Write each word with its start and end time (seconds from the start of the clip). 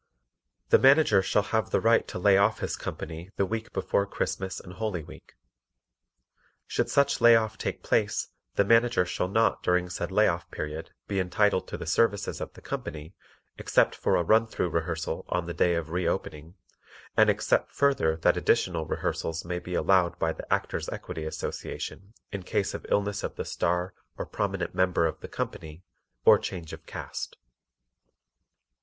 The 0.69 0.79
Manager 0.79 1.21
shall 1.21 1.43
have 1.43 1.69
the 1.69 1.79
right 1.79 2.07
to 2.07 2.17
lay 2.17 2.35
off 2.35 2.57
his 2.57 2.75
company 2.75 3.29
the 3.35 3.45
week 3.45 3.71
before 3.71 4.07
Christmas 4.07 4.59
and 4.59 4.73
Holy 4.73 5.03
Week. 5.03 5.35
Should 6.65 6.89
such 6.89 7.21
lay 7.21 7.35
off 7.35 7.55
take 7.55 7.83
place 7.83 8.29
the 8.55 8.65
Manager 8.65 9.05
shall 9.05 9.27
not 9.27 9.61
during 9.61 9.89
said 9.91 10.11
lay 10.11 10.27
off 10.27 10.49
period 10.49 10.89
be 11.07 11.19
entitled 11.19 11.67
to 11.67 11.77
the 11.77 11.85
services 11.85 12.41
of 12.41 12.51
the 12.53 12.63
company 12.63 13.13
except 13.59 13.93
for 13.93 14.15
a 14.15 14.23
run 14.23 14.47
through 14.47 14.69
rehearsal 14.71 15.23
on 15.29 15.45
the 15.45 15.53
day 15.53 15.75
of 15.75 15.91
re 15.91 16.07
opening, 16.07 16.55
and 17.15 17.29
except 17.29 17.71
further 17.71 18.15
that 18.17 18.35
additional 18.37 18.87
rehearsals 18.87 19.45
may 19.45 19.59
be 19.59 19.75
allowed 19.75 20.17
by 20.17 20.33
the 20.33 20.51
Actors' 20.51 20.89
Equity 20.89 21.25
Association 21.25 22.15
in 22.31 22.41
case 22.41 22.73
of 22.73 22.87
illness 22.89 23.21
of 23.21 23.35
the 23.35 23.45
star 23.45 23.93
or 24.17 24.25
prominent 24.25 24.73
member 24.73 25.05
of 25.05 25.19
the 25.19 25.27
company 25.27 25.83
or 26.25 26.39
change 26.39 26.73
of 26.73 26.87
cast. 26.87 27.33
15. 27.35 27.39